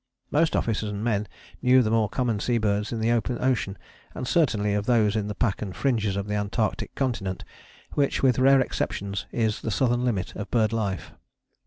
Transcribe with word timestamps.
Most 0.31 0.55
officers 0.55 0.89
and 0.89 1.03
men 1.03 1.27
knew 1.61 1.83
the 1.83 1.91
more 1.91 2.09
common 2.09 2.39
sea 2.39 2.57
birds 2.57 2.91
in 2.91 2.99
the 3.01 3.11
open 3.11 3.37
ocean, 3.39 3.77
and 4.15 4.27
certainly 4.27 4.73
of 4.73 4.87
those 4.87 5.15
in 5.15 5.27
the 5.27 5.35
pack 5.35 5.61
and 5.61 5.75
fringes 5.75 6.15
of 6.15 6.25
the 6.27 6.33
Antarctic 6.33 6.95
continent, 6.95 7.43
which, 7.91 8.23
with 8.23 8.39
rare 8.39 8.61
exceptions, 8.61 9.27
is 9.31 9.61
the 9.61 9.69
southern 9.69 10.03
limit 10.03 10.35
of 10.35 10.49
bird 10.49 10.73
life. 10.73 11.11